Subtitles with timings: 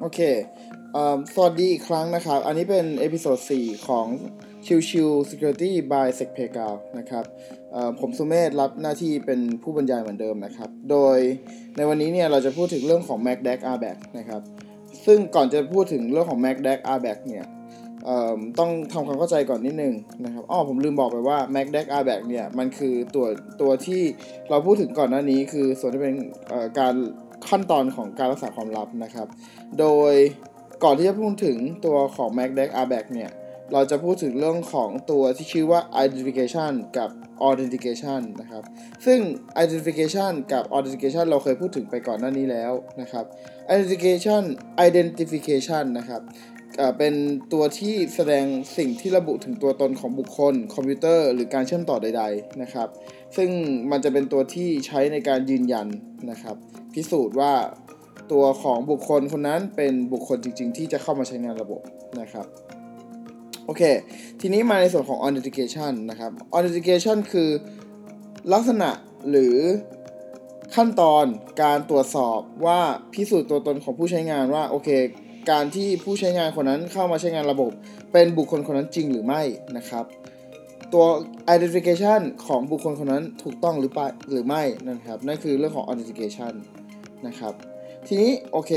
[0.00, 0.98] โอเค
[1.34, 4.06] สวัสดีอีกครั้งนะครับ อันนี้เป็น episode 4 ของ
[4.66, 7.24] ชิวชิว Security by s e c p a y g a l นะครับ
[8.00, 11.18] ผมสุเมธรับหน้าที่เป็นผู้บรรยายเหมือนเดิมนะครับ โดย
[11.76, 14.42] ในวันนี้เนี่ยเราจะพูดถึงเรื่องของ MAC DAC RBAC นะครับ
[15.06, 17.44] ซึ่งก่อนจะพูดถึงเรื่องของ MAC DAC RBAC เนี่ย
[18.58, 19.94] ต้องทำความเข้าใจก่อนนิดนึง
[20.24, 23.26] นะครับอ้อผมลืมบอกไปว่า MAC DAC RBAC เนี่ยมันคือตัว
[23.60, 24.02] ตัวที่
[24.50, 26.16] เราพูดถึงก่อนหน้านี้คือส่วนที่เป็น
[26.78, 26.94] การ
[27.48, 29.26] ขั้นตอนของการรักษาความลับนะครับ
[29.78, 30.14] โดย
[30.84, 33.30] ก่อนที่จะพูดถึงตัวของ Mac d e c RBAC เนี่ย
[33.72, 37.10] เราจะพูดถึงเรื่องของตัวที่ชื่อว่า identification กับ
[37.48, 38.62] authentication นะครับ
[39.06, 39.18] ซึ่ง
[39.62, 43.24] identification กับ authentication เราเคยพูดถึงไปก่อนหน้านี้แล้วนะครับ
[43.72, 44.42] identification
[44.88, 46.22] identification นะครับ
[46.78, 47.14] เอ่อเป็น
[47.52, 48.44] ตัวที่แสดง
[48.76, 52.88] สิ่งที่ระบุถึงตัวตนของบุคคล คอมพิวเตอร์ หรือการเชื่อมต่อใด ๆ นะครับ
[53.36, 53.50] ซึ่ง
[53.90, 55.86] มันจะเป็นตัวที่ใช้ในการยืนยัน
[56.30, 56.56] นะครับ
[56.94, 57.52] พิสูจน์ว่า
[58.32, 61.80] ตัวของบุคคลคนนั้นเป็นบุคคลจริง ๆ ที่จะเข้ามาใช้งานระบบ
[62.20, 62.46] นะครับ
[63.66, 63.82] โอเค
[64.40, 67.50] ทีนี้มาในส่วนของ authentication นะครับ authentication คือ
[68.52, 68.90] ลักษณะ
[69.30, 69.56] หรือ
[70.74, 71.24] ขั้นตอน
[71.62, 72.80] การตรวจสอบว่า
[73.12, 74.88] พิสูจน์ตัวตนของผู้ใช้งานว่าโอเค
[75.50, 77.70] การที่ผู้ใช้งานคนนั้นเข้ามาใช้งานระบบ
[78.12, 79.42] เป็นบุคคลคนนั้นจริงหรือไม่
[79.76, 80.04] นะครับ
[80.92, 81.04] ตัว
[81.54, 86.52] identification ของบุคคลคนนั้นถูกต้องหรือปหรือไม่นะครับนั่นคือเรื่องของ authentication
[87.26, 87.54] นะครับ
[88.06, 88.72] ทีนี้โอเค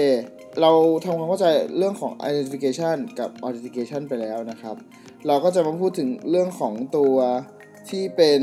[0.61, 0.71] เรา
[1.03, 1.47] ทำความเข้าใจ
[1.77, 4.75] เรื่องของ identification กับ authentication ไปแล้วนะครับ
[5.27, 7.15] เราก็จะมาพูดถึงเรื่องของตัว
[7.89, 8.41] ที่เป็น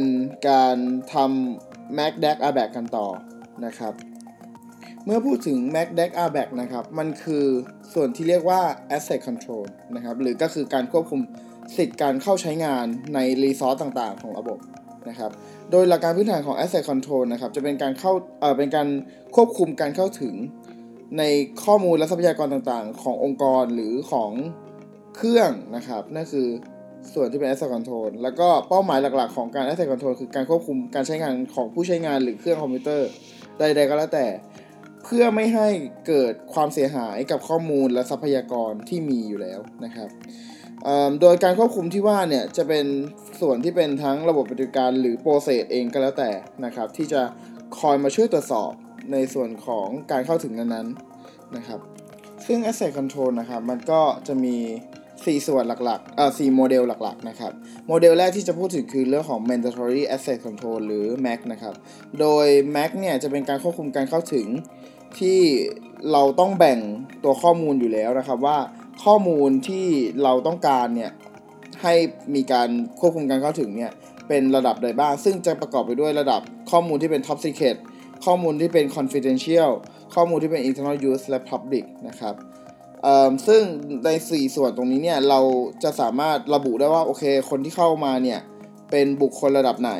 [0.49, 0.77] การ
[1.15, 3.07] ทำ Mac d e c RBAC กันต่อ
[3.65, 3.95] นะครับ
[5.11, 7.45] เมื่อพูดถึง Mac d e c RBAC นะครับ มันคือ
[7.95, 8.61] ส่วนที่เรียกว่า
[8.97, 9.65] asset control
[9.97, 11.21] นะครับ หรือก็คือการควบคุม
[11.77, 14.59] สิทธิ์การเข้าใช้งานในรีซอสต่างๆ ของระบบ
[15.09, 15.31] นะครับ
[15.71, 18.89] โดยหลักการพื้นฐานของ asset control นะครับ จะเป็นการเข้าเอ่อเป็นการ
[19.37, 20.35] ควบคุมการเข้าถึง
[21.19, 21.23] ใน
[21.65, 24.31] ข้อมูลและทรัพยากรต่างๆ ขององค์กรหรือของ
[25.17, 26.47] เครื่องนะครับ นั่นคือ
[27.15, 33.09] ส่วนที่เป็น asset control แล้วก็เป้าหมายหลักๆ ของการ asset control คือการควบคุมการใช้งานของผู้ใช้งานหรือเครื่องคอมพิวเตอร์
[33.59, 34.27] ใดๆก็แล้วแต่
[35.05, 35.69] เพื่อไม่ให้
[36.07, 40.09] เกิดความเสียหายกับข้อมูลและทรัพยากรที่มีอยู่แล้วนะครับ
[41.21, 42.87] โดยการควบคุมที่ว่าเนี่ยจะเป็น
[43.41, 46.31] ส่วนที่เป็นทั้งระบบปฏิบัติการหรือ process เองก็แล้วแต่
[46.65, 47.23] นะครับ ที่จะ
[47.79, 48.73] คอยมาช่วยตรวจสอบ
[49.13, 51.81] ในส่วนของการเข้าถึงนั้นๆนะครับ
[52.47, 54.57] ซึ่ง Access Control นะครับ มันก็จะมี
[55.23, 57.53] 4 ส่วนหลักๆเอ่อ4โมเดลหลักๆนะครับ
[57.89, 61.75] โมเดลแรกที่จะพูดถึงคือเรื่องของ Mandatory Access Control หรือ MAC นะครับ
[62.21, 64.47] โดย MAC เนี่ยจะเป็นการควบคุมการเข้าถึง
[65.19, 65.39] ที่
[66.13, 66.79] เราต้องแบ่ง
[67.25, 68.59] ตัวข้อมูลอยู่แล้วนะครับว่า
[69.05, 69.87] ข้อมูลที่
[70.23, 71.13] เราต้องการเนี่ย
[71.83, 71.95] ให้
[72.35, 72.69] มีการ
[73.01, 73.93] ควบคุมการเข้าถึงเนี่ย
[74.29, 76.41] เป็นระดับใดบ้าง ซึ่งจะประกอบไปด้วยระดับ
[76.71, 77.77] ข้อมูลที่เป็น Top Secret
[78.25, 79.71] ข้อมูลที่เป็น confidential
[80.15, 82.35] ข้อมูลที่เป็น internal use และ public นะครับ
[83.47, 83.63] ซึ่ง
[84.05, 85.41] ใน 4 ส่วนตรงนี้เนี่ยเรา
[85.85, 88.41] จะสามารถระบุได้ว่าโอเค คนที่เข้ามาเนี่ย
[88.91, 89.95] เป็นบุคคลระดับไหน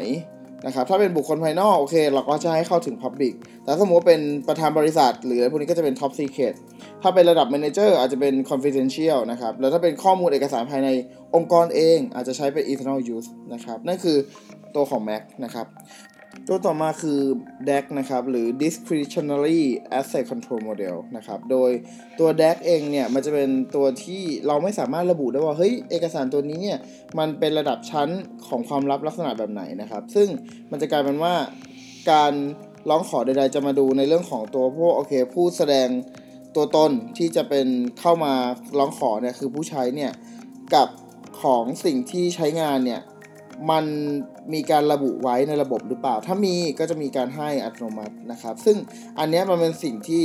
[0.67, 6.55] นะครับถ้าเป็นบุคคลภายนอกโอเค เราก็จะให้เข้าถึง Public แต่สมมติว่าเป็นประธานบริษัท หรืออะไรพวกนี้ก็จะเป็น Top Secret
[7.03, 10.89] ถ้าเป็นระดับ Manager อาจจะเป็น Confidential นะครับ แล้วถ้าเป็นข้อมูลเอกสารภายใน
[11.35, 14.17] องค์กรเอง อาจจะใช้เป็น Internal Use นะครับ นั่นคือ
[14.75, 15.67] ตัวของ Mac นะครับ
[16.47, 17.21] ตัวต่อมาคือ
[17.69, 19.63] DAC นะครับ หรือ Discretionary
[19.99, 21.71] Asset Control Model นะครับ โดย
[22.19, 26.79] ตัว DAC เองเนี่ย มันจะเป็นตัวที่เราไม่สามารถระบุได้ว่า เฮ้ย เอกสารตัวนี้เนี่ย
[27.19, 28.09] มันเป็นระดับชั้น
[28.49, 30.29] ของความลับลักษณะแบบไหนนะครับ ซึ่ง
[30.71, 31.35] มันจะกลายเป็นว่า
[32.11, 32.33] การ
[32.89, 35.89] ร้องขอใดๆจะมาดูในเรื่องของตัวพวกโอเค ผู้แสดง
[36.57, 37.67] ตัวตนที่จะเป็น
[38.01, 38.33] เข้ามา
[38.79, 40.13] ร้องขอเนี่ย คือผู้ใช้เนี่ย
[40.75, 40.89] กับ
[41.43, 43.01] ของสิ่งที่ใช้งานเนี่ย
[43.71, 43.85] มัน
[44.53, 48.77] มีการระบุไว้ในระบบหรือเปล่า ถ้ามีก็จะมีการให้อัตโนมัตินะครับ ซึ่ง
[49.19, 50.25] อันนี้มันเป็นสิ่งที่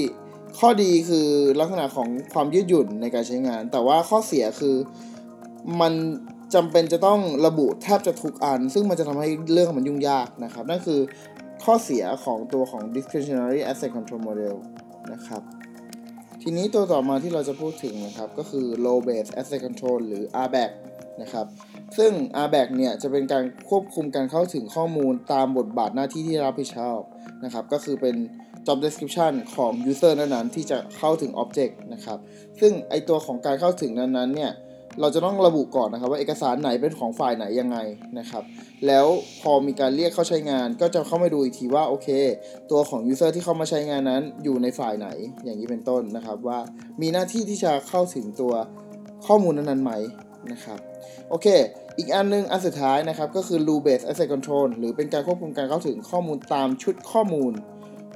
[0.59, 1.27] ข้อดีคือ
[1.59, 4.75] ลักษณะของความยืดหยุ่นในการใช้งาน แต่ว่าข้อเสียคือ
[5.81, 5.93] มัน
[6.53, 10.99] จำเป็นจะต้องระบุแทบจะทุกอัน ซึ่งมันจะทำให้เรื่องมันยุ่งยากนะครับ นั่นคือ
[11.63, 14.55] ข้อเสียของตัวของ discretionary asset control model
[15.13, 15.41] นะครับ
[16.45, 20.71] ทีนี้ตัวต่อมาที่เราจะพูดถึงนะครับก็คือ low base asset control หรือ RBAC
[21.21, 21.45] นะครับ
[21.97, 22.11] ซึ่ง
[22.45, 26.99] RBAC เนี่ยจะเป็นการควบคุมการเข้าถึงข้อมูลตามบทบาทหน้าที่ที่รับผิดชอบ
[27.43, 28.15] นะครับ ก็คือเป็น
[28.65, 32.19] job description ของ user นั้นๆที่จะเข้าถึง object นะครับ
[32.59, 34.51] ซึ่งไอตัวของการเข้าถึงนั้นๆเนี่ย
[35.01, 37.77] เราจะต้องระบุก่อนนะครับ ว่าเอกสารไหนเป็นของฝ่ายไหนยังไง
[38.19, 38.43] นะครับ
[38.87, 39.05] แล้ว
[39.41, 42.07] พอมีการเรียกเข้าใช้งาน ก็จะเข้ามาดูอีกทีว่าโอเค
[42.71, 45.07] ตัวของ user ที่เข้ามาใช้งานนั้นอยู่ในฝ่ายไหน
[45.43, 46.59] อย่างนี้เป็นต้นนะครับ ว่า
[47.01, 48.53] มีหน้าที่ที่จะเข้าถึงตัว
[49.27, 49.91] ข้อมูลนั้นๆไหม
[50.51, 50.79] นะครับ
[51.29, 51.47] โอเค
[51.97, 57.53] อีกอันนึงอันสุดท้ายนะครับก็คือ rule based asset control หรือเป็นการควบคุมการเข้าถึงข้อมูลตามชุดข้อมูล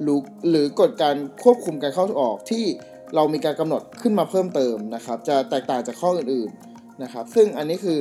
[0.02, 0.18] หรือ
[0.50, 2.64] หรือกฎการควบคุมการเข้าออกที่
[3.14, 7.98] เรามีการกำหนดขึ้นมาเพิ่มเติมนะครับ จะแตกต่างจากข้ออื่นๆนะครับ ซึ่งอันนี้คือ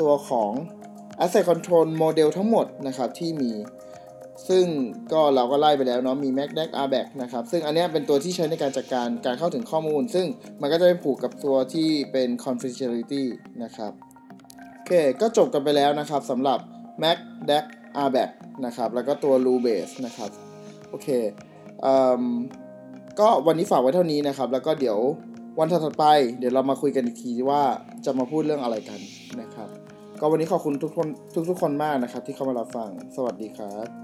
[0.00, 0.50] ตัวของ
[1.24, 3.52] Asset Control Model ทั้งหมดนะครับที่มี
[4.48, 4.64] ซึ่ง
[5.12, 10.26] ก็เราก็ไล่ไปแล้วเนาะมี MACDAC RBAC นะครับ ซึ่งอันนี้เป็นตัวที่ใช้ในการจัดการการเข้าถึงข้อมูล ซึ่ง
[10.60, 13.24] มันก็จะไปผูกกับตัวที่เป็น confidentiality
[13.64, 13.92] นะครับ
[14.74, 16.58] โอเคก็จบกันไปแล้วนะครับสำหรับ
[17.02, 17.18] Mac
[17.50, 17.64] DAC
[18.06, 18.30] RBAC
[18.66, 20.30] นะครับ แล้วก็ตัว Rule Base นะครับ
[20.90, 21.08] โอเค
[21.82, 22.22] เอิ่ม
[23.18, 24.98] ก็วันนี้ฝากไว้เท่านี้นะครับ แล้วก็เดี๋ยว
[25.58, 26.04] วันถัดไป
[26.38, 27.62] เดี๋ยวเรามาคุยกันอีกทีว่า
[28.04, 29.00] จะมาพูดเรื่องอะไรกัน
[29.40, 29.68] นะครับ
[30.20, 31.08] ก็วันนี้ขอบคุณทุกคน
[31.50, 33.99] ทุกๆคนมากนะครับ ที่เข้ามารับฟัง สวัสดีครับ